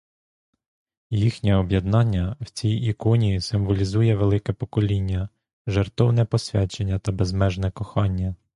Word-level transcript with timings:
Їхне 1.11 1.55
об'єднання 1.55 2.35
в 2.41 2.49
цій 2.49 2.69
іконі 2.69 3.41
символізує 3.41 4.15
велике 4.15 4.53
покоління, 4.53 5.29
жертовне 5.67 6.25
посвячення 6.25 6.99
та 6.99 7.11
безмежне 7.11 7.71
кохання. 7.71 8.35